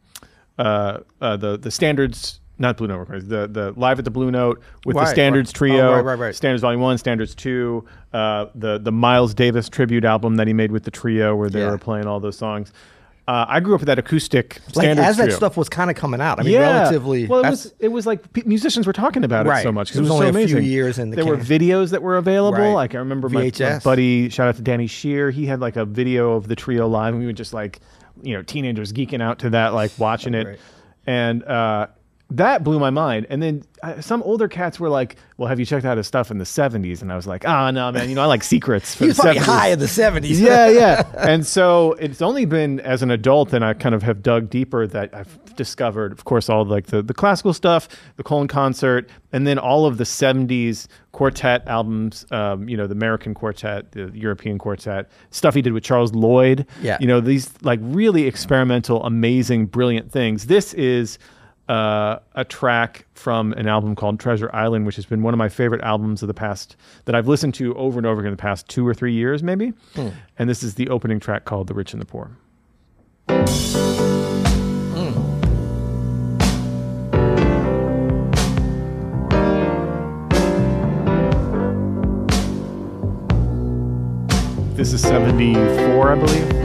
[0.58, 2.40] uh, uh, the the standards.
[2.62, 3.28] Not Blue Note recordings.
[3.28, 5.54] The the live at the Blue Note with Right, the Standards right.
[5.54, 6.34] Trio, Oh, right, right, right.
[6.34, 10.72] Standards Volume One, Standards Two, uh, the the Miles Davis tribute album that he made
[10.72, 11.70] with the trio, where they Yeah.
[11.72, 12.72] were playing all those songs.
[13.28, 15.36] Uh, I grew up with that acoustic Like as that trio.
[15.36, 16.40] stuff was kind of coming out.
[16.40, 16.80] I mean, yeah.
[16.80, 17.26] relatively.
[17.28, 19.62] Well, it was it was like musicians were talking about it Right.
[19.62, 21.90] so much 'cause It was so only a few years in the there were videos
[21.90, 22.58] that were available.
[22.58, 22.72] Right.
[22.72, 25.30] Like I remember my, my buddy, shout out to Danny Shear.
[25.30, 27.78] He had like a video of the trio live, and we were just like,
[28.22, 30.58] you know, teenagers geeking out to that, like watching it, Right.
[31.06, 31.86] and uh,
[32.36, 33.26] that blew my mind.
[33.28, 36.30] And then uh, some older cats were like, "Well, have you checked out his stuff
[36.30, 38.08] in the '70s?" And I was like, "Ah, no, man.
[38.08, 40.40] You know, I like secrets for he was the probably 70s." high in the seventies.
[40.40, 41.02] yeah, yeah.
[41.18, 44.86] And so it's only been as an adult, and I kind of have dug deeper
[44.86, 49.46] that I've discovered, of course, all like the, the classical stuff, the Köln Concert, and
[49.46, 54.58] then all of the 70s quartet albums, um, you know, the American quartet, the European
[54.58, 56.66] quartet, stuff he did with Charles Lloyd.
[56.80, 56.96] Yeah.
[57.00, 60.46] You know, these like really experimental, amazing, brilliant things.
[60.46, 61.18] This is
[61.72, 65.48] uh, a track from an album called Treasure Island, which has been one of my
[65.48, 68.40] favorite albums of the past that I've listened to over and over again in the
[68.42, 69.72] past two or three years, maybe.
[70.38, 72.30] And this is the opening track called The Rich and the Poor.
[84.74, 86.61] This is 74, I believe.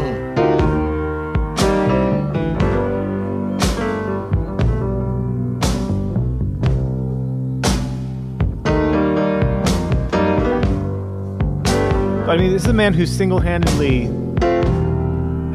[12.38, 14.04] I mean, this is a man who single-handedly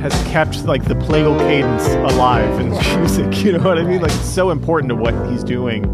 [0.01, 3.45] has kept like the plagal cadence alive in music.
[3.45, 4.03] You know what I mean?
[4.03, 5.85] Like it's so important to what he's doing.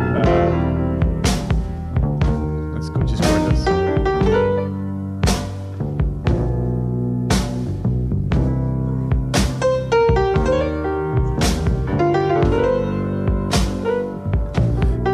[0.00, 0.56] Uh,
[2.80, 3.20] just.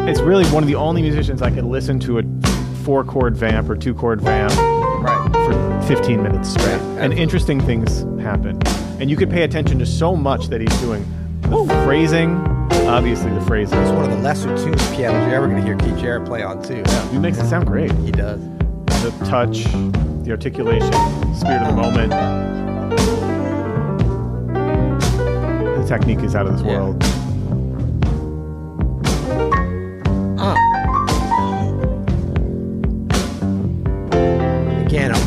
[0.07, 2.23] It's really one of the only musicians I could listen to a
[2.85, 4.76] four-chord vamp or two-chord vamp Right.
[5.33, 6.81] For 15 minutes straight.
[6.99, 8.59] and interesting things happen.
[8.99, 11.05] And you could pay attention to so much that he's doing.
[11.41, 12.35] The phrasing,
[12.87, 13.77] obviously the phrasing.
[13.79, 16.41] It's one of the lesser tuned pianos you're ever going to hear Keith Jarrett play
[16.43, 16.83] on too.
[17.11, 17.91] He makes it sound great.
[17.99, 18.41] He does.
[19.03, 19.63] The touch,
[20.23, 20.91] the articulation,
[21.35, 22.11] spirit of the moment.
[25.77, 26.79] The technique is out of this Yeah.
[26.79, 27.03] world.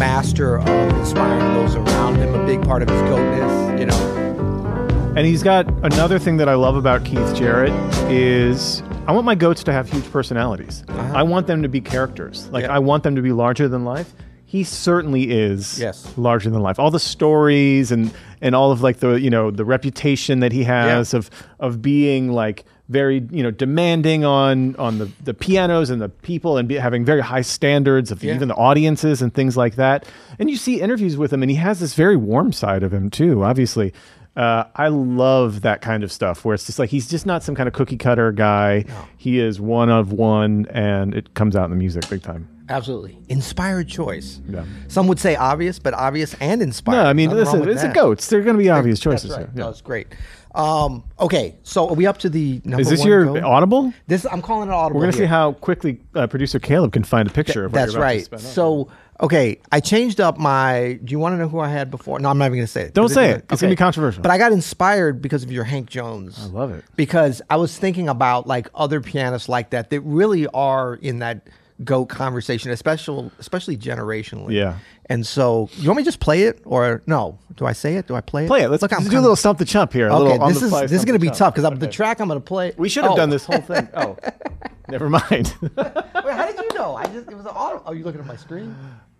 [0.00, 0.66] Master of
[0.98, 5.12] inspiring those around him, a big part of his goatness, you know.
[5.14, 7.70] And he's got another thing that I love about Keith Jarrett
[8.10, 10.84] is I want my goats to have huge personalities.
[10.88, 11.12] Uh-huh.
[11.14, 12.48] I want them to be characters.
[12.50, 12.74] Like Yeah.
[12.74, 14.14] I want them to be larger than life.
[14.46, 16.10] He certainly is Yes.
[16.16, 16.78] larger than life.
[16.78, 18.10] All the stories and
[18.40, 21.18] and all of like the you know the reputation that he has Yeah.
[21.18, 26.08] of of being like very you know demanding on on the the pianos and the
[26.08, 28.34] people and be, having very high standards of Yeah.
[28.34, 30.04] even the audiences and things like that.
[30.38, 33.08] And you see interviews with him, and he has this very warm side of him
[33.08, 33.44] too.
[33.44, 33.92] Obviously,
[34.36, 37.54] uh, I love that kind of stuff where it's just like he's just not some
[37.54, 38.84] kind of cookie cutter guy.
[39.16, 42.48] He is one of one, and it comes out in the music big time.
[42.68, 43.18] Absolutely.
[43.28, 44.40] Inspired choice.
[44.48, 44.64] Yeah.
[44.86, 47.02] Some would say obvious, but obvious and inspired.
[47.02, 47.94] No, I mean, Nothing listen, it's the that.
[47.96, 48.28] goats.
[48.28, 49.30] They're going to be obvious That's choices.
[49.32, 49.40] right.
[49.40, 49.50] here.
[49.56, 49.64] Yeah.
[49.64, 50.06] That's great.
[50.54, 53.92] Um, okay, so are we up to the number Is this one your audible?
[54.06, 54.98] This I'm calling it audible.
[54.98, 57.78] We're going to see how quickly uh, producer Caleb can find a picture of what
[57.78, 58.28] That's right.
[58.40, 58.88] So,
[59.20, 60.98] okay, I changed up my.
[61.04, 62.18] Do you want to know who I had before?
[62.18, 62.94] No, I'm not even going to say it.
[62.94, 63.44] Don't say it.
[63.50, 64.22] It's gonna be controversial.
[64.22, 66.38] But I got inspired because of your Hank Jones.
[66.42, 66.84] I love it.
[66.96, 71.46] Because I was thinking about like other pianists like that that really are in that
[71.84, 74.52] goat conversation, especially especially generationally.
[74.52, 74.78] Yeah.
[75.06, 77.38] And so, you want me to just play it or no?
[77.56, 78.06] Do I say it?
[78.06, 78.48] Do I play it?
[78.48, 78.68] play it.
[78.68, 80.06] Let's, Look, let's do a little stump the chump here.
[80.08, 81.88] a Okay, little on this the is this is going to be tough because the
[81.88, 82.72] track I'm going to play.
[82.76, 83.16] We should have Oh.
[83.16, 83.88] done this whole thing.
[83.94, 84.16] Oh,
[84.88, 85.54] never mind.
[85.60, 86.94] Wait, how did you know?
[86.94, 87.82] I just it was an auto.
[87.86, 88.74] Oh, you looking at my screen?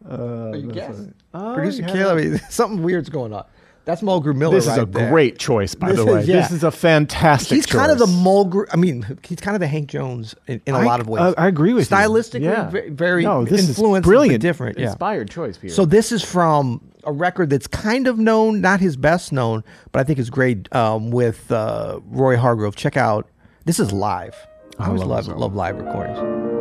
[0.09, 0.97] Uh, Oh, you guess.
[1.35, 1.83] Oh, Producer.
[1.83, 3.45] Caleb, something weird's going on.
[3.87, 4.55] That's Mulgrew Miller.
[4.55, 5.11] This is right a there.
[5.11, 6.25] great choice, by This the is- way.
[6.35, 6.41] yeah.
[6.43, 7.49] This is a fantastic.
[7.49, 7.57] Choice.
[7.57, 8.07] He's kind of the.
[8.07, 8.67] Mulgrew.
[8.73, 11.23] I mean, he's kind of the Hank Jones in, in a I- lot of ways.
[11.23, 11.97] uh, I agree with you.
[11.97, 12.71] Stylistically, Yeah.
[12.91, 14.79] very No, this is influenced, but brilliant, different.
[14.79, 14.87] Yeah.
[14.89, 15.73] inspired choice, Peter.
[15.75, 20.01] So this is from a record that's kind of known, not his best known, but
[20.01, 22.77] I think is great um, with uh, Roy Hargrove.
[22.77, 23.29] Check out.
[23.65, 24.37] This is live.
[24.79, 26.60] I I always love love love live recordings.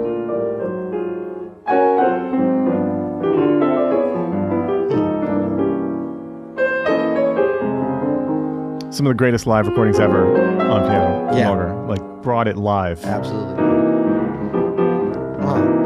[8.92, 10.26] Some of the greatest live recordings ever
[10.62, 11.38] on piano.
[11.38, 11.74] Yeah.
[11.88, 13.04] Like brought it live.
[13.06, 13.54] Absolutely.
[15.46, 15.79] Uh,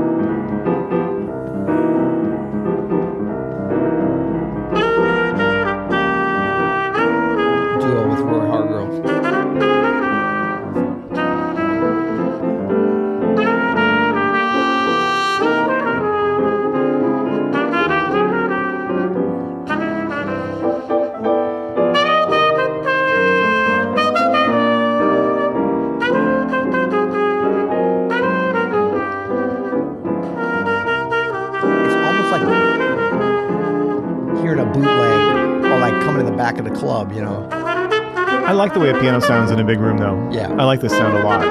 [38.83, 40.29] way a piano sounds in a big room, though.
[40.31, 40.51] Yeah.
[40.53, 41.43] I like this sound a lot.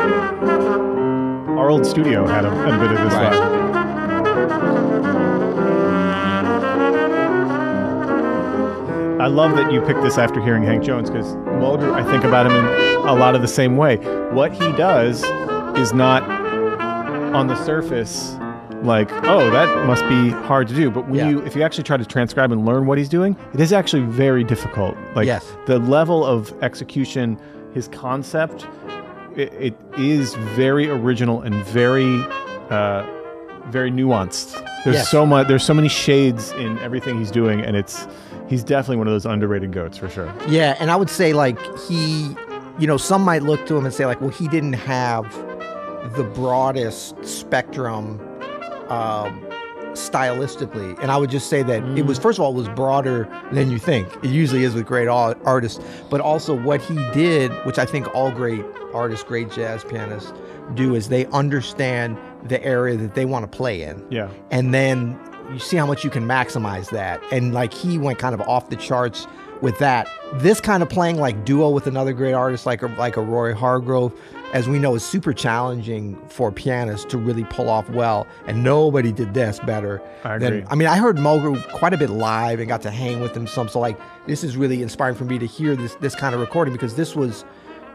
[1.59, 3.33] Our old studio had a, a bit of this Right.
[3.33, 4.63] vibe.
[9.21, 12.47] I love that you picked this after hearing Hank Jones because Mulgrew, I think about
[12.47, 12.65] him in
[13.07, 13.97] a lot of the same way.
[14.33, 15.23] What he does
[15.79, 16.25] is not
[17.33, 18.37] on the surface
[18.83, 20.91] like, oh, that must be hard to do.
[20.91, 21.29] But when Yeah.
[21.29, 24.03] you, if you actually try to transcribe and learn what he's doing, it is actually
[24.03, 24.97] very difficult.
[25.15, 25.45] Like Yes.
[25.67, 27.39] the level of execution,
[27.75, 28.67] his concept,
[29.37, 32.23] it, it is very original and very,
[32.71, 33.05] uh,
[33.71, 34.53] very nuanced.
[34.85, 35.11] There's Yes.
[35.11, 35.49] so much.
[35.49, 38.07] There's so many shades in everything he's doing, and it's
[38.49, 40.33] he's definitely one of those underrated goats for sure.
[40.49, 42.35] Yeah, and I would say like he,
[42.79, 45.25] you know, some might look to him and say like, well, he didn't have
[46.17, 48.21] the broadest spectrum
[48.89, 49.41] um,
[49.93, 52.23] stylistically, and I would just say that it was mm.
[52.23, 54.09] first of all it was broader than you think.
[54.23, 58.31] It usually is with great artists, but also what he did, which I think all
[58.31, 60.33] great artists, great jazz pianists
[60.75, 64.29] do, is they understand the area that they want to play in Yeah.
[64.51, 65.19] and then
[65.53, 68.69] you see how much you can maximize that and like he went kind of off
[68.71, 69.27] the charts
[69.61, 73.17] with that this kind of playing like duo with another great artist like a, like
[73.17, 74.13] a roy hargrove
[74.53, 79.13] as we know is super challenging for pianists to really pull off well and nobody
[79.13, 80.67] did this better I than agree.
[80.71, 83.47] i mean i heard mulgrew quite a bit live and got to hang with him
[83.47, 86.41] some so like this is really inspiring for me to hear this this kind of
[86.41, 87.45] recording because this was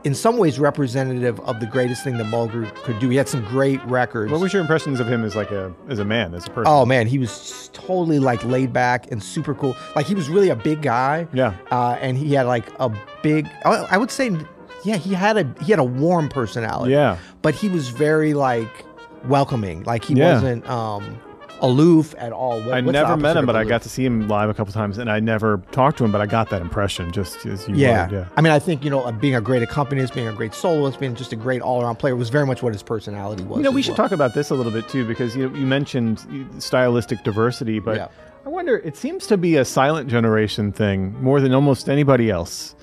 [0.03, 3.43] in some ways representative of the greatest thing that mulgrew could do he had some
[3.45, 6.45] great records What was your impressions of him as like a as a man, as
[6.47, 6.71] a person?
[6.71, 9.75] Oh man, he was totally like laid back and super cool.
[9.95, 11.27] Like he was really a big guy.
[11.33, 11.55] Yeah.
[11.71, 12.89] Uh, and he had like a
[13.23, 13.47] big.
[13.65, 14.29] I I would say,
[14.87, 16.93] yeah, he had a he had a warm personality.
[16.93, 17.17] Yeah.
[17.41, 18.85] But he was very like
[19.25, 19.83] welcoming.
[19.83, 20.33] Like he Yeah.
[20.33, 21.17] wasn't um
[21.59, 22.61] aloof at all.
[22.61, 24.99] What- I never met him, but I got to see him live a couple times,
[24.99, 28.05] and I never talked to him, but I got that impression just as you Yeah.
[28.05, 28.13] would.
[28.13, 28.25] Yeah.
[28.37, 30.99] I mean, I think you know, uh, being a great accompanist, being a great soloist,
[30.99, 33.57] being just a great all-around player was very much what his personality was.
[33.57, 34.05] You know, we should well.
[34.07, 36.19] talk about this a little bit too, because you you mentioned
[36.59, 38.07] stylistic diversity, but Yeah.
[38.45, 38.77] I wonder.
[38.77, 42.75] It seems to be a silent generation thing more than almost anybody else.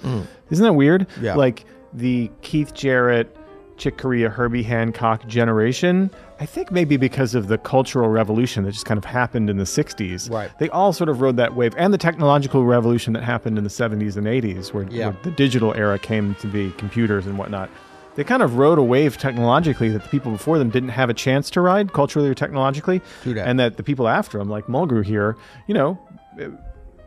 [0.51, 1.07] Isn't that weird?
[1.19, 1.23] Mm.
[1.23, 1.35] Yeah.
[1.37, 1.65] Like
[1.95, 3.35] the Keith Jarrett,
[3.77, 6.11] Chick Corea, Herbie Hancock generation.
[6.41, 9.65] I think maybe because of the cultural revolution that just kind of happened in the
[9.65, 10.31] 60s.
[10.31, 10.51] Right.
[10.59, 13.71] They all sort of rode that wave, and the technological revolution that happened in the
[13.71, 15.07] 70s and 80s, where, Yeah.
[15.09, 17.69] where the digital era came to be computers and whatnot.
[18.17, 21.15] They kind of rode a wave technologically that the people before them didn't have a
[21.15, 23.49] chance to ride culturally or technologically, that.
[23.49, 25.99] and that the people after them, like Mulgrew here, you know,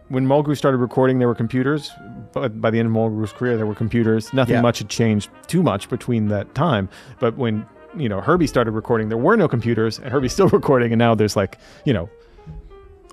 [0.09, 1.91] when Mulgrew started recording, there were computers.
[2.33, 4.31] But by the end of Mulgrew's career, there were computers.
[4.33, 4.61] Nothing Yeah.
[4.61, 6.89] much had changed too much between that time.
[7.19, 7.65] But when
[7.95, 11.15] you know Herbie started recording, there were no computers, and Herbie's still recording, and now
[11.15, 12.09] there's like you know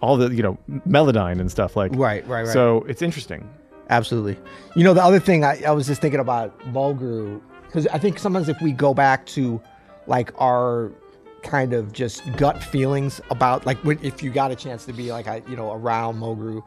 [0.02, 1.92] all the you know Melodyne and stuff like.
[1.94, 2.52] Right, right, right.
[2.52, 3.48] So it's interesting.
[3.90, 4.36] Absolutely.
[4.76, 8.18] You know, the other thing I, I was just thinking about Mulgrew, because I think
[8.18, 9.60] sometimes if we go back to
[10.06, 10.90] like our
[11.42, 15.12] kind of just gut feelings about like when, if you got a chance to be
[15.12, 16.62] like I you know around Mulgrew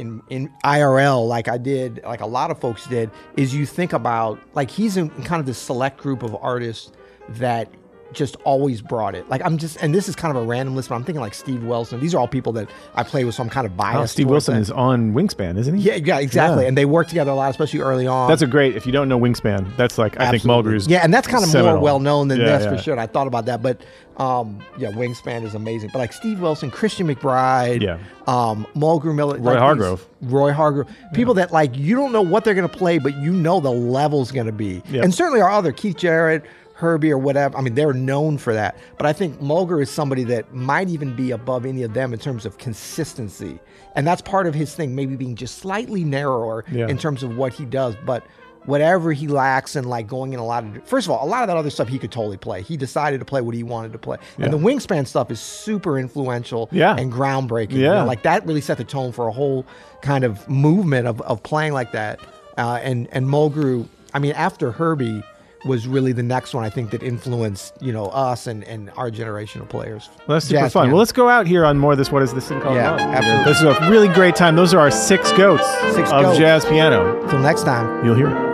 [0.00, 3.92] in in IRL like I did like a lot of folks did is you think
[3.92, 6.90] about like he's in kind of this select group of artists
[7.28, 7.70] that
[8.12, 10.88] just always brought it like I'm just and this is kind of a random list
[10.88, 13.42] but I'm thinking like Steve Wilson these are all people that I play with so
[13.42, 14.60] I'm kind of biased Oh, Steve Wilson that.
[14.62, 15.82] is on Wingspan, isn't he?
[15.82, 16.62] Yeah, yeah, exactly.
[16.64, 16.68] Yeah.
[16.68, 18.28] And they work together a lot, especially early on.
[18.28, 18.76] That's a great.
[18.76, 20.48] If you don't know Wingspan, that's like I think Absolutely.
[20.72, 20.88] Mulgrew's.
[20.88, 22.94] Yeah, and that's kind of more well known than Yeah, this for sure.
[22.94, 23.80] And I thought about that, but
[24.16, 25.90] um, yeah, Wingspan is amazing.
[25.92, 27.98] But like Steve Wilson, Christian McBride, Yeah.
[28.26, 30.06] um, Mulgrew Miller, Roy like these- Hargrove.
[30.22, 33.60] Roy Hargrove, people that like you don't know what they're gonna play, but you know
[33.60, 34.82] the level's gonna be.
[34.90, 35.02] Yeah.
[35.02, 36.44] And certainly our other Keith Jarrett.
[36.80, 37.56] Herbie or whatever.
[37.56, 38.76] I mean, they're known for that.
[38.96, 42.18] But I think Mulgrew is somebody that might even be above any of them in
[42.18, 43.60] terms of consistency.
[43.94, 46.88] And that's part of his thing, maybe being just slightly narrower Yeah.
[46.88, 47.94] in terms of what he does.
[48.04, 48.24] But
[48.66, 51.42] whatever he lacks in like going in a lot of first of all, a lot
[51.42, 52.60] of that other stuff he could totally play.
[52.62, 54.18] He decided to play what he wanted to play.
[54.38, 56.94] And the wingspan stuff is super influential Yeah.
[56.96, 57.72] and groundbreaking.
[57.72, 58.00] you Yeah.
[58.00, 59.64] know, like that really set the tone for a whole
[60.02, 62.20] kind of movement of, of playing like that.
[62.58, 65.22] Uh, and and Mulgrew, I mean, after Herbie
[65.64, 69.10] was really the next one I think that influenced, you know, us and, and our
[69.10, 70.08] generation of players.
[70.26, 70.88] Well, that's super Jazz fun.
[70.88, 72.10] Well, let's go out here on more of this.
[72.10, 72.76] What is this thing called?
[72.76, 73.10] Yeah, now?
[73.12, 73.44] absolutely.
[73.44, 74.56] This is a really great time.
[74.56, 76.38] Those are our six goats Six of goats.
[76.38, 77.26] jazz piano.
[77.28, 78.04] Till next time.
[78.04, 78.28] You'll hear.
[78.28, 78.49] it.